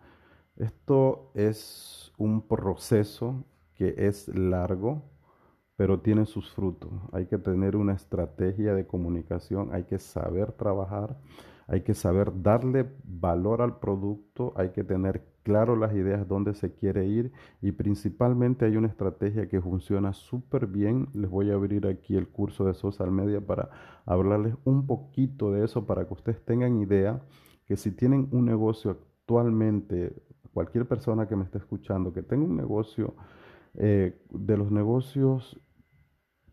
[0.57, 3.45] Esto es un proceso
[3.75, 5.03] que es largo,
[5.77, 6.91] pero tiene sus frutos.
[7.13, 11.17] Hay que tener una estrategia de comunicación, hay que saber trabajar,
[11.67, 16.75] hay que saber darle valor al producto, hay que tener claro las ideas dónde se
[16.75, 21.09] quiere ir y principalmente hay una estrategia que funciona súper bien.
[21.13, 23.71] Les voy a abrir aquí el curso de social media para
[24.07, 27.23] hablarles un poquito de eso para que ustedes tengan idea
[27.67, 30.15] que si tienen un negocio actualmente,
[30.53, 33.15] cualquier persona que me esté escuchando, que tenga un negocio
[33.75, 35.61] eh, de los negocios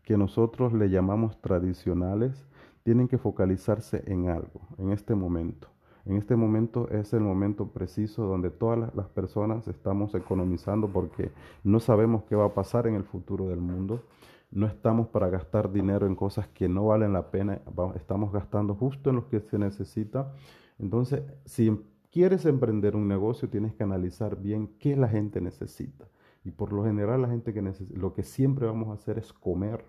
[0.02, 2.46] que nosotros le llamamos tradicionales,
[2.82, 5.68] tienen que focalizarse en algo, en este momento.
[6.04, 11.30] En este momento es el momento preciso donde todas las personas estamos economizando porque
[11.62, 14.02] no sabemos qué va a pasar en el futuro del mundo.
[14.50, 17.60] No estamos para gastar dinero en cosas que no valen la pena,
[17.94, 20.32] estamos gastando justo en lo que se necesita.
[20.78, 21.80] Entonces, si
[22.10, 26.06] quieres emprender un negocio, tienes que analizar bien qué la gente necesita.
[26.44, 27.62] Y por lo general la gente que
[27.94, 29.84] lo que siempre vamos a hacer es comer,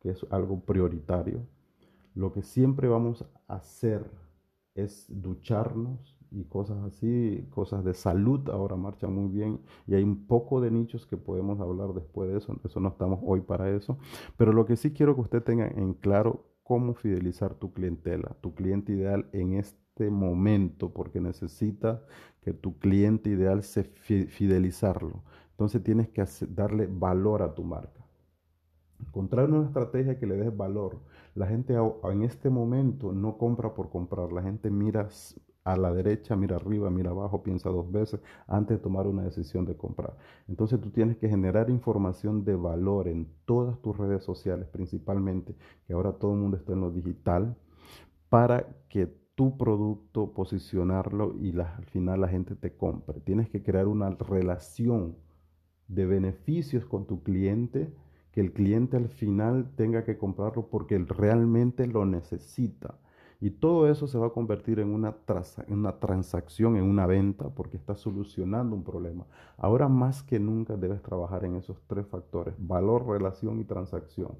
[0.00, 1.46] que es algo prioritario.
[2.14, 4.10] Lo que siempre vamos a hacer
[4.74, 10.26] es ducharnos y cosas así, cosas de salud ahora marchan muy bien y hay un
[10.26, 13.98] poco de nichos que podemos hablar después de eso, eso no estamos hoy para eso,
[14.36, 18.54] pero lo que sí quiero que usted tenga en claro cómo fidelizar tu clientela, tu
[18.54, 22.04] cliente ideal en este momento, porque necesita
[22.42, 25.24] que tu cliente ideal se fidelizarlo.
[25.60, 28.02] Entonces tienes que darle valor a tu marca.
[28.98, 31.00] Encontrar una estrategia que le des valor.
[31.34, 34.32] La gente en este momento no compra por comprar.
[34.32, 35.06] La gente mira
[35.64, 39.66] a la derecha, mira arriba, mira abajo, piensa dos veces antes de tomar una decisión
[39.66, 40.16] de comprar.
[40.48, 45.54] Entonces tú tienes que generar información de valor en todas tus redes sociales, principalmente,
[45.86, 47.54] que ahora todo el mundo está en lo digital,
[48.30, 53.20] para que tu producto, posicionarlo y al final la gente te compre.
[53.20, 55.16] Tienes que crear una relación
[55.90, 57.92] de beneficios con tu cliente,
[58.32, 62.94] que el cliente al final tenga que comprarlo porque él realmente lo necesita.
[63.40, 65.16] Y todo eso se va a convertir en una,
[65.68, 69.26] una transacción, en una venta, porque está solucionando un problema.
[69.56, 74.32] Ahora más que nunca debes trabajar en esos tres factores, valor, relación y transacción,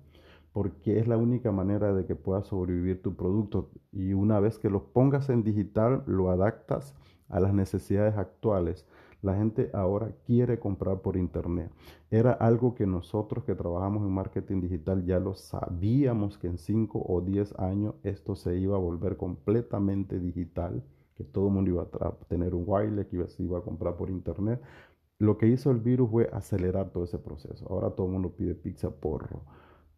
[0.53, 3.71] porque es la única manera de que puedas sobrevivir tu producto.
[3.91, 6.95] Y una vez que lo pongas en digital, lo adaptas
[7.31, 8.87] a las necesidades actuales
[9.23, 11.71] la gente ahora quiere comprar por internet.
[12.11, 17.05] Era algo que nosotros que trabajamos en marketing digital ya lo sabíamos que en 5
[17.07, 20.83] o 10 años esto se iba a volver completamente digital,
[21.15, 24.11] que todo el mundo iba a tener un wireless, que se iba a comprar por
[24.11, 24.61] internet.
[25.19, 27.67] lo que hizo el virus fue acelerar todo ese proceso.
[27.69, 29.29] Ahora todo el mundo pide pizza por,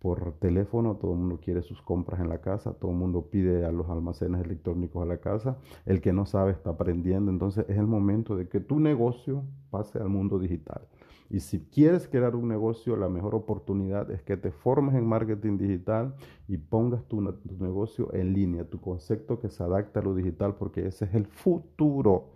[0.02, 3.64] por teléfono, todo el mundo quiere sus compras en la casa, todo el mundo pide
[3.64, 7.78] a los almacenes electrónicos a la casa, el que no sabe está aprendiendo, entonces es
[7.78, 10.88] el momento de que tu negocio pase al mundo digital.
[11.30, 15.56] Y si quieres crear un negocio, la mejor oportunidad es que te formes en marketing
[15.56, 16.16] digital
[16.48, 20.56] y pongas tu, tu negocio en línea, tu concepto que se adapte a lo digital,
[20.56, 22.30] porque ese es el futuro.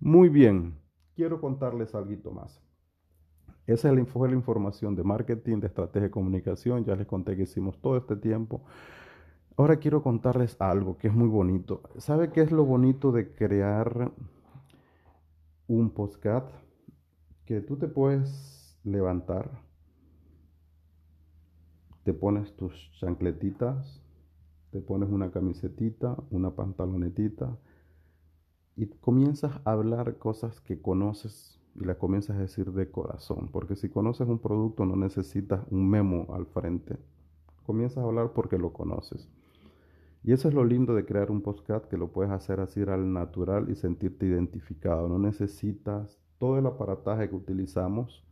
[0.00, 0.74] Muy bien,
[1.14, 2.60] quiero contarles algo más.
[3.70, 6.84] Esa es la, fue la información de marketing, de estrategia de comunicación.
[6.84, 8.64] Ya les conté que hicimos todo este tiempo.
[9.56, 11.82] Ahora quiero contarles algo que es muy bonito.
[11.98, 14.10] ¿Sabe qué es lo bonito de crear
[15.68, 16.50] un podcast?
[17.44, 19.62] Que tú te puedes levantar,
[22.02, 24.02] te pones tus chancletitas,
[24.72, 27.56] te pones una camisetita, una pantalonetita
[28.74, 33.74] y comienzas a hablar cosas que conoces y la comienzas a decir de corazón, porque
[33.74, 36.96] si conoces un producto no necesitas un memo al frente.
[37.64, 39.28] Comienzas a hablar porque lo conoces.
[40.22, 43.12] Y eso es lo lindo de crear un podcast, que lo puedes hacer así al
[43.12, 45.08] natural y sentirte identificado.
[45.08, 48.22] No necesitas todo el aparataje que utilizamos,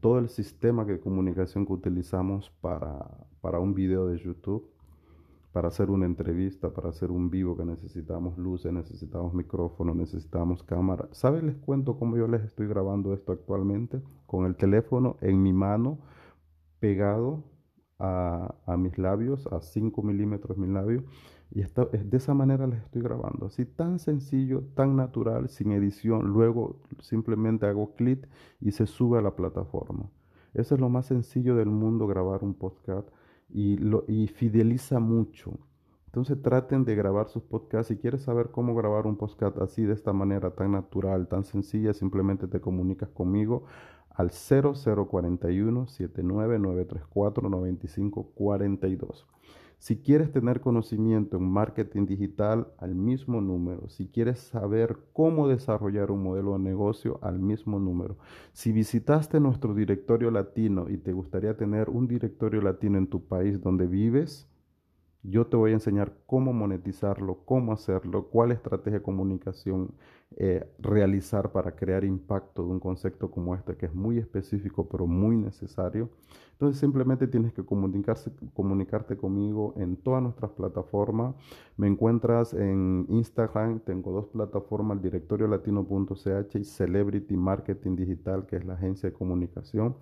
[0.00, 4.73] todo el sistema de comunicación que utilizamos para, para un video de YouTube
[5.54, 11.08] para hacer una entrevista, para hacer un vivo que necesitamos luces, necesitamos micrófono, necesitamos cámara.
[11.12, 11.44] ¿Sabes?
[11.44, 16.00] Les cuento cómo yo les estoy grabando esto actualmente con el teléfono en mi mano
[16.80, 17.44] pegado
[18.00, 21.04] a, mis labios, a 5 milímetros mis labios.
[21.52, 23.46] Y de esa manera les estoy grabando.
[23.46, 26.32] Así tan sencillo, tan natural, sin edición.
[26.32, 28.28] Luego simplemente hago clic
[28.60, 30.10] y se sube a la plataforma.
[30.52, 33.08] Eso es lo más sencillo del mundo, grabar un podcast
[33.48, 35.58] y, lo, y fideliza mucho.
[36.06, 37.88] Entonces traten de grabar sus podcasts.
[37.88, 41.92] Si quieres saber cómo grabar un podcast así de esta manera tan natural, tan sencilla,
[41.92, 43.64] simplemente te comunicas conmigo
[44.10, 49.26] al 0041 79934 9542.
[49.84, 53.90] Si quieres tener conocimiento en marketing digital, al mismo número.
[53.90, 58.16] Si quieres saber cómo desarrollar un modelo de negocio, al mismo número.
[58.54, 63.60] Si visitaste nuestro directorio latino y te gustaría tener un directorio latino en tu país
[63.60, 64.48] donde vives,
[65.24, 69.94] yo te voy a enseñar cómo monetizarlo, cómo hacerlo, cuál estrategia de comunicación
[70.36, 75.06] eh, realizar para crear impacto de un concepto como este que es muy específico pero
[75.06, 76.10] muy necesario.
[76.52, 81.34] Entonces simplemente tienes que comunicarte conmigo en todas nuestras plataformas.
[81.76, 88.64] Me encuentras en Instagram, tengo dos plataformas, directorio latino.ch y Celebrity Marketing Digital, que es
[88.64, 89.96] la agencia de comunicación.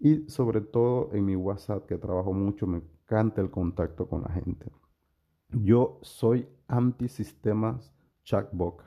[0.00, 4.28] Y sobre todo en mi WhatsApp, que trabajo mucho, me encanta el contacto con la
[4.28, 4.70] gente.
[5.50, 7.90] Yo soy anti-sistemas
[8.22, 8.82] chatbot.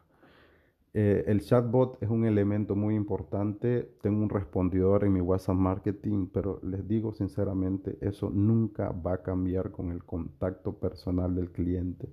[0.94, 3.98] Eh, el chatbot es un elemento muy importante.
[4.02, 9.24] Tengo un respondidor en mi WhatsApp Marketing, pero les digo sinceramente, eso nunca va a
[9.24, 12.08] cambiar con el contacto personal del cliente.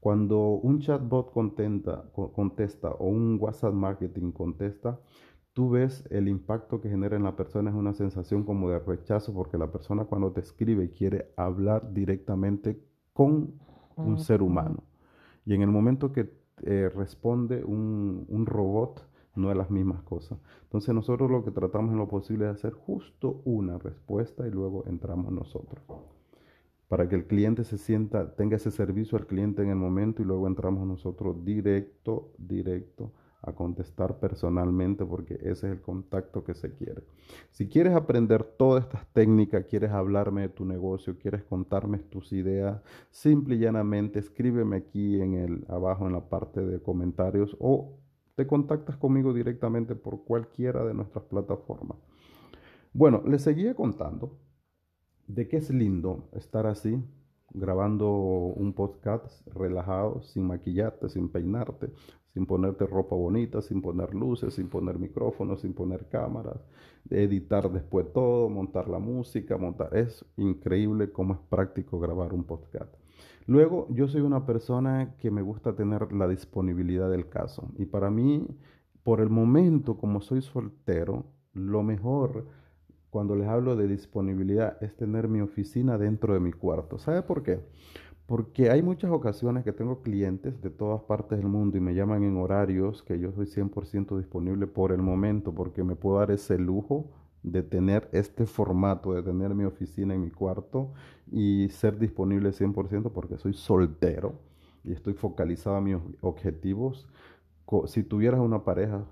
[0.00, 4.98] Cuando un chatbot contesta o un WhatsApp Marketing contesta,
[5.54, 9.32] tú ves el impacto que genera en la persona, es una sensación como de rechazo,
[9.32, 12.78] porque la persona cuando te escribe quiere hablar directamente
[13.12, 13.54] con
[13.96, 14.82] un ser humano.
[15.46, 20.38] Y en el momento que eh, responde un, un, robot, no es las mismas cosas.
[20.64, 24.84] Entonces nosotros lo que tratamos en lo posible es hacer justo una respuesta y luego
[24.86, 25.84] entramos nosotros.
[26.88, 30.24] Para que el cliente se sienta, tenga ese servicio al cliente en el momento y
[30.24, 33.12] luego entramos nosotros directo, directo
[33.46, 37.02] a contestar personalmente porque ese es el contacto que se quiere.
[37.50, 42.80] Si quieres aprender todas estas técnicas, quieres hablarme de tu negocio, quieres contarme tus ideas,
[43.10, 47.98] simple y llanamente escríbeme aquí en el abajo en la parte de comentarios o
[48.34, 51.98] te contactas conmigo directamente por cualquiera de nuestras plataformas.
[52.92, 54.38] Bueno, les seguía contando
[55.26, 57.02] de que es lindo estar así
[57.52, 61.90] grabando un podcast relajado, sin maquillarte, sin peinarte,
[62.32, 66.60] sin ponerte ropa bonita, sin poner luces, sin poner micrófonos, sin poner cámaras,
[67.10, 69.96] editar después todo, montar la música, montar...
[69.96, 72.92] Es increíble cómo es práctico grabar un podcast.
[73.46, 77.68] Luego, yo soy una persona que me gusta tener la disponibilidad del caso.
[77.76, 78.46] Y para mí,
[79.04, 82.46] por el momento, como soy soltero, lo mejor
[83.14, 86.98] cuando les hablo de disponibilidad es tener mi oficina dentro de mi cuarto.
[86.98, 87.60] ¿Sabe por qué?
[88.26, 92.24] Porque hay muchas ocasiones que tengo clientes de todas partes del mundo y me llaman
[92.24, 96.58] en horarios que yo soy 100% disponible por el momento, porque me puedo dar ese
[96.58, 97.08] lujo
[97.44, 100.90] de tener este formato, de tener mi oficina en mi cuarto
[101.30, 104.40] y ser disponible 100% porque soy soltero
[104.82, 107.06] y estoy focalizado a mis objetivos.
[107.86, 109.04] Si tuvieras una pareja,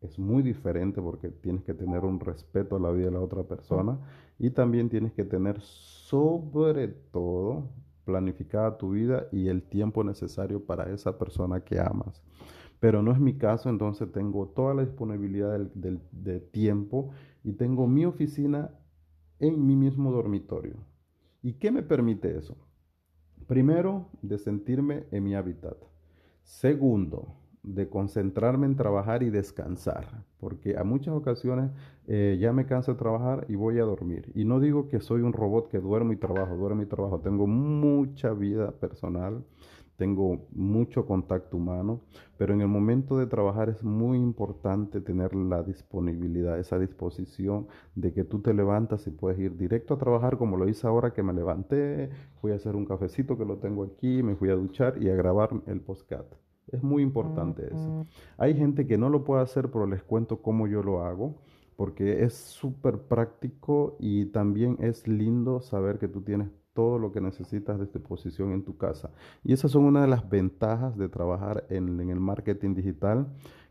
[0.00, 3.42] es muy diferente porque tienes que tener un respeto a la vida de la otra
[3.42, 3.98] persona
[4.38, 7.68] y también tienes que tener sobre todo
[8.04, 12.22] planificada tu vida y el tiempo necesario para esa persona que amas.
[12.80, 17.10] Pero no es mi caso, entonces tengo toda la disponibilidad del, de tiempo
[17.44, 18.70] y tengo mi oficina
[19.38, 20.76] en mi mismo dormitorio.
[21.42, 22.56] ¿Y qué me permite eso?
[23.46, 25.76] Primero, de sentirme en mi hábitat.
[26.42, 31.70] Segundo, de concentrarme en trabajar y descansar, porque a muchas ocasiones
[32.06, 34.32] eh, ya me canso de trabajar y voy a dormir.
[34.34, 37.20] Y no digo que soy un robot que duermo y trabajo, duermo y trabajo.
[37.20, 39.44] Tengo mucha vida personal,
[40.00, 42.00] tengo mucho contacto humano,
[42.38, 48.14] pero en el momento de trabajar es muy importante tener la disponibilidad, esa disposición de
[48.14, 51.22] que tú te levantas y puedes ir directo a trabajar como lo hice ahora que
[51.22, 52.08] me levanté,
[52.40, 55.14] fui a hacer un cafecito que lo tengo aquí, me fui a duchar y a
[55.14, 56.24] grabar el postcat.
[56.72, 58.06] Es muy importante eso.
[58.38, 61.36] Hay gente que no lo puede hacer, pero les cuento cómo yo lo hago,
[61.76, 67.20] porque es súper práctico y también es lindo saber que tú tienes todo lo que
[67.20, 69.10] necesitas de disposición en tu casa.
[69.44, 73.26] Y esas son una de las ventajas de trabajar en, el marketing digital,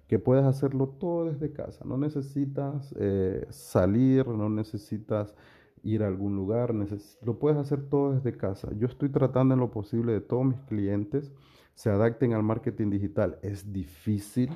[0.08, 1.86] que puedes hacerlo todo desde casa.
[1.86, 5.36] No necesitas eh, salir, no necesitas
[5.84, 8.70] ir a algún lugar, lo puedes hacer todo desde casa.
[8.78, 11.32] Yo estoy tratando en lo posible de todos mis clientes
[11.80, 13.40] se adapten al marketing digital.
[13.42, 14.50] Es difícil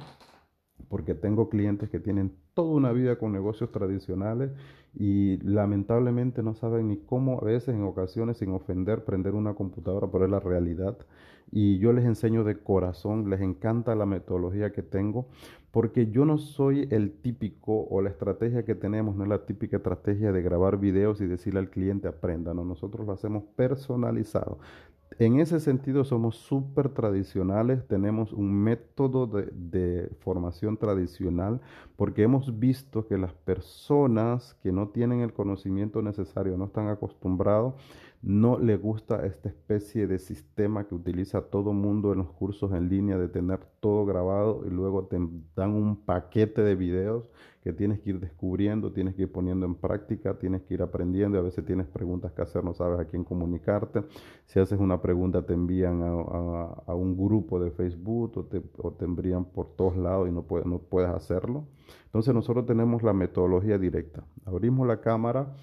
[0.90, 4.52] porque tengo clientes que tienen toda una vida con negocios tradicionales
[4.94, 10.12] y lamentablemente no saben ni cómo a veces en ocasiones sin ofender prender una computadora,
[10.12, 10.98] pero es la realidad.
[11.50, 15.30] Y yo les enseño de corazón, les encanta la metodología que tengo,
[15.72, 19.78] porque yo no soy el típico o la estrategia que tenemos, no es la típica
[19.78, 24.60] estrategia de grabar videos y decirle al cliente aprenda, no, nosotros lo hacemos personalizado.
[25.20, 31.62] En ese sentido somos súper tradicionales, tenemos un método de, formación tradicional
[31.96, 37.76] porque hemos visto que las personas que no tienen el conocimiento necesario, no están acostumbrados,
[38.24, 42.88] no le gusta esta especie de sistema que utiliza todo mundo en los cursos en
[42.88, 45.18] línea de tener todo grabado y luego te
[45.58, 47.30] dan un paquete de videos
[47.62, 51.38] que tienes que ir descubriendo, tienes que ir poniendo en práctica, tienes que ir aprendiendo
[51.38, 54.04] a veces tienes preguntas que hacer, no sabes a quién comunicarte.
[54.46, 59.76] Si haces una pregunta te envían a, un grupo de Facebook o te, envían por
[59.76, 61.66] todos lados y no, no puedes hacerlo.
[62.06, 64.24] Entonces nosotros tenemos la metodología directa.
[64.46, 65.54] Abrimos la cámara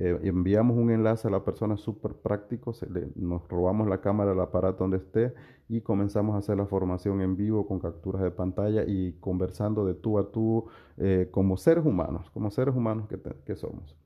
[0.00, 2.72] eh, enviamos un enlace a la persona súper práctico,
[3.16, 5.34] nos robamos la cámara del aparato donde esté
[5.68, 9.94] y comenzamos a hacer la formación en vivo con capturas de pantalla y conversando de
[9.94, 10.66] tú a tú
[10.98, 13.96] eh, como seres humanos, como seres humanos que, que somos.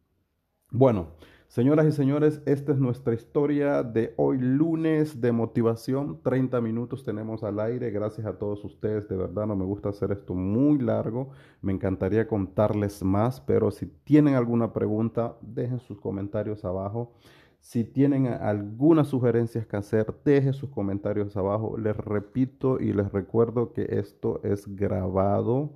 [0.70, 1.08] Bueno,
[1.52, 6.22] Señoras y señores, esta es nuestra historia de hoy lunes de motivación.
[6.22, 7.90] 30 minutos tenemos al aire.
[7.90, 9.06] Gracias a todos ustedes.
[9.06, 11.28] De verdad no me gusta hacer esto muy largo.
[11.60, 17.12] Me encantaría contarles más, pero si tienen alguna pregunta, dejen sus comentarios abajo.
[17.60, 21.76] Si tienen algunas sugerencias que hacer, dejen sus comentarios abajo.
[21.76, 25.74] Les repito y les recuerdo que esto es grabado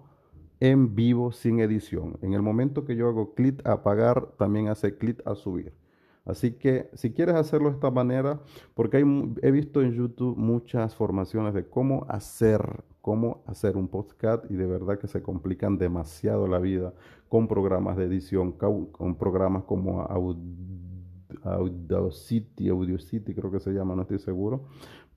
[0.61, 2.18] en vivo sin edición.
[2.22, 5.72] En el momento que yo hago clic a apagar, también hace clic a subir.
[6.24, 8.40] Así que si quieres hacerlo de esta manera,
[8.74, 8.98] porque
[9.42, 14.66] he visto en YouTube muchas formaciones de cómo hacer, cómo hacer un podcast y de
[14.66, 16.94] verdad que se complican demasiado la vida
[17.28, 20.02] con programas de edición, con programas como
[21.44, 24.64] Audacity, Audacity creo que se llama, no estoy seguro,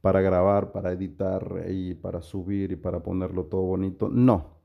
[0.01, 4.09] para grabar, para editar y para subir y para ponerlo todo bonito.
[4.09, 4.58] No,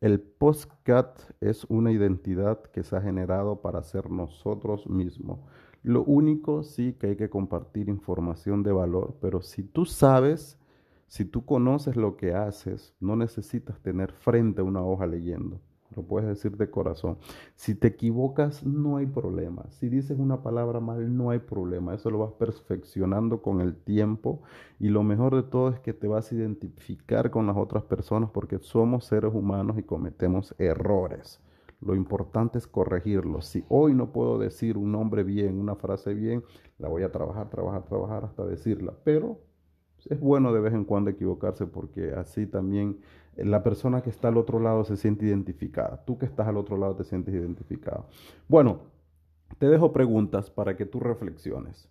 [0.00, 5.40] el postcat es una identidad que se ha generado para ser nosotros mismos.
[5.82, 10.58] Lo único sí que hay que compartir información de valor, pero si tú sabes,
[11.06, 15.60] si tú conoces lo que haces, no necesitas tener frente a una hoja leyendo.
[15.96, 17.18] Lo puedes decir de corazón.
[17.56, 19.64] Si te equivocas, no hay problema.
[19.70, 21.94] Si dices una palabra mal, no hay problema.
[21.94, 24.42] Eso lo vas perfeccionando con el tiempo.
[24.78, 28.30] Y lo mejor de todo es que te vas a identificar con las otras personas
[28.30, 31.40] porque somos seres humanos y cometemos errores.
[31.80, 33.46] Lo importante es corregirlos.
[33.46, 36.44] Si hoy no puedo decir un nombre bien, una frase bien,
[36.78, 38.94] la voy a trabajar, trabajar, trabajar hasta decirla.
[39.02, 39.40] Pero
[40.08, 42.98] es bueno de vez en cuando equivocarse porque así también
[43.36, 46.04] la persona que está al otro lado se siente identificada.
[46.04, 48.06] Tú que estás al otro lado te sientes identificado.
[48.48, 48.80] Bueno,
[49.58, 51.88] te dejo preguntas para que tú reflexiones.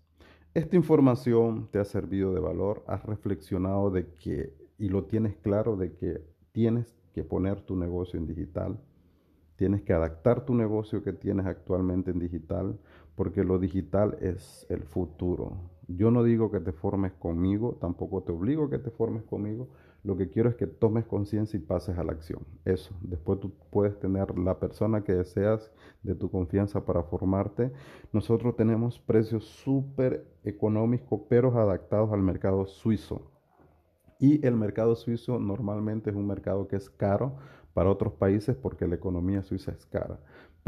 [0.54, 2.84] ¿Esta información te ha servido de valor?
[2.88, 8.20] ¿Has reflexionado de que, y lo tienes claro, de que tienes que poner tu negocio
[8.20, 8.80] en digital?
[9.56, 12.80] Tienes que adaptar tu negocio que tienes actualmente en digital,
[13.16, 15.58] porque lo digital es el futuro.
[15.88, 19.68] Yo no digo que te formes conmigo, tampoco te obligo que te formes conmigo.
[20.04, 22.46] Lo que quiero es que tomes conciencia y pases a la acción.
[22.64, 22.96] Eso.
[23.02, 25.72] Después tú puedes tener la persona que deseas
[26.04, 27.72] de tu confianza para formarte.
[28.14, 33.30] Nosotros tenemos precios súper económicos, pero adaptados al mercado suizo.
[34.20, 37.38] Y el mercado suizo normalmente es un mercado que es caro
[37.74, 40.20] para otros países porque la economía suiza es cara.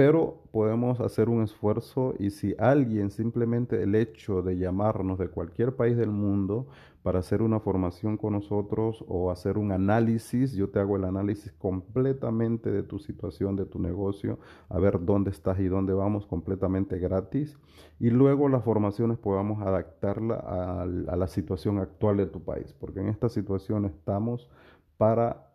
[0.03, 5.75] Pero podemos hacer un esfuerzo y si alguien simplemente el hecho de llamarnos de cualquier
[5.75, 6.65] país del mundo
[7.03, 11.51] para hacer una formación con nosotros o hacer un análisis, yo te hago el análisis
[11.51, 14.39] completamente de tu situación, de tu negocio,
[14.69, 17.59] a ver dónde estás y dónde vamos completamente gratis.
[17.99, 23.01] Y luego las formaciones podamos adaptarla a, a la situación actual de tu país, porque
[23.01, 24.49] en esta situación estamos
[24.97, 25.50] para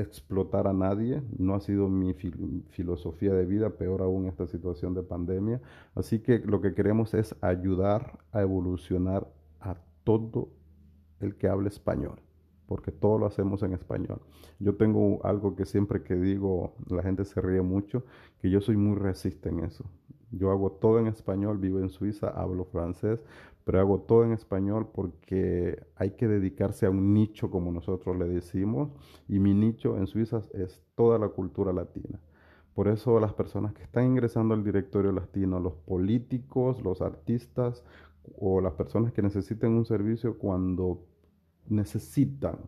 [0.00, 5.02] explotar a nadie, no ha sido mi filosofía de vida, peor aún esta situación de
[5.02, 5.60] pandemia.
[5.94, 9.26] Así que lo que queremos es ayudar a evolucionar
[9.60, 10.48] a todo
[11.20, 12.20] el que hable español,
[12.66, 14.20] porque todo lo hacemos en español.
[14.58, 18.04] Yo tengo algo que siempre que digo, la gente se ríe mucho,
[18.40, 19.84] que yo soy muy resistente en eso.
[20.32, 23.20] Yo hago todo en español, vivo en Suiza, hablo francés,
[23.64, 28.26] pero hago todo en español porque hay que dedicarse a un nicho, como nosotros le
[28.26, 28.90] decimos,
[29.28, 32.20] y mi nicho en Suiza es toda la cultura latina.
[32.74, 37.84] Por eso las personas que están ingresando al directorio latino, los políticos, los artistas
[38.38, 41.02] o las personas que necesiten un servicio cuando
[41.68, 42.58] necesitan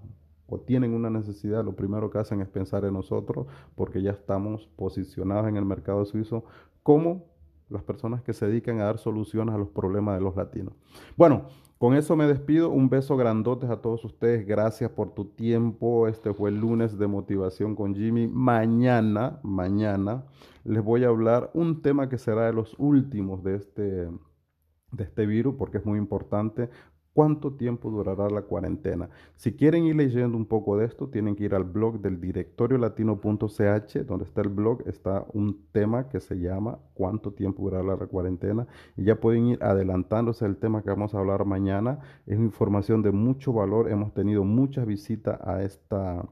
[0.46, 4.66] o tienen una necesidad, lo primero que hacen es pensar en nosotros porque ya estamos
[4.76, 6.44] posicionados en el mercado suizo
[6.82, 7.31] como
[7.72, 10.74] las personas que se dedican a dar soluciones a los problemas de los latinos.
[11.16, 11.46] Bueno,
[11.78, 12.70] con eso me despido.
[12.70, 14.46] Un beso grandotes a todos ustedes.
[14.46, 16.06] Gracias por tu tiempo.
[16.06, 18.28] Este fue el lunes de motivación con Jimmy.
[18.28, 20.24] Mañana, mañana
[20.64, 25.26] les voy a hablar un tema que será de los últimos de este, de este
[25.26, 26.70] virus porque es muy importante
[27.14, 29.10] cuánto tiempo durará la cuarentena.
[29.36, 34.06] Si quieren ir leyendo un poco de esto, tienen que ir al blog del directoriolatino.ch,
[34.06, 38.66] donde está el blog, está un tema que se llama cuánto tiempo durará la cuarentena.
[38.96, 41.98] Y ya pueden ir adelantándose al tema que vamos a hablar mañana.
[42.26, 43.90] Es información de mucho valor.
[43.90, 46.24] Hemos tenido muchas visitas a esta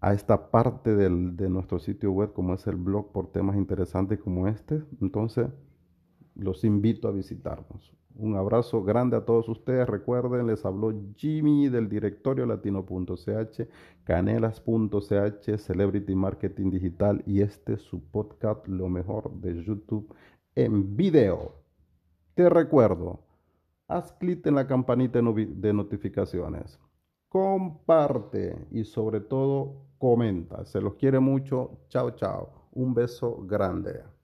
[0.00, 4.46] a esta parte de nuestro sitio web, como es el blog, por temas interesantes como
[4.46, 4.80] este.
[5.00, 5.48] Entonces,
[6.36, 7.92] los invito a visitarnos.
[8.18, 9.88] Un abrazo grande a todos ustedes.
[9.88, 13.62] Recuerden, les habló Jimmy del directorio latino.ch,
[14.02, 20.12] canelas.ch, Celebrity Marketing Digital y este es su podcast, lo mejor de YouTube
[20.56, 21.54] en video.
[22.34, 23.20] Te recuerdo,
[23.86, 26.80] haz clic en la campanita de notificaciones,
[27.28, 30.64] comparte y sobre todo comenta.
[30.64, 31.78] Se los quiere mucho.
[31.88, 32.50] Chao, chao.
[32.72, 34.17] Un beso grande.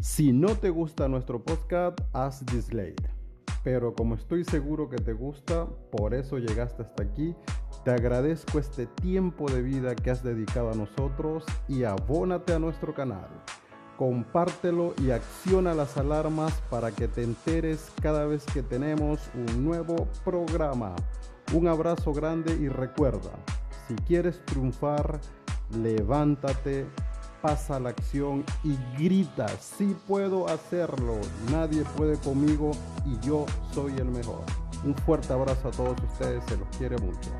[0.00, 3.10] Si no te gusta nuestro podcast, haz dislike.
[3.64, 7.34] Pero como estoy seguro que te gusta, por eso llegaste hasta aquí,
[7.84, 12.94] te agradezco este tiempo de vida que has dedicado a nosotros y abónate a nuestro
[12.94, 13.28] canal.
[13.96, 20.06] Compártelo y acciona las alarmas para que te enteres cada vez que tenemos un nuevo
[20.24, 20.94] programa.
[21.52, 23.32] Un abrazo grande y recuerda,
[23.88, 25.20] si quieres triunfar,
[25.82, 26.86] levántate
[27.42, 31.18] pasa la acción y grita, sí puedo hacerlo,
[31.50, 32.72] nadie puede conmigo
[33.06, 34.42] y yo soy el mejor.
[34.84, 37.30] Un fuerte abrazo a todos ustedes, se los quiere mucho.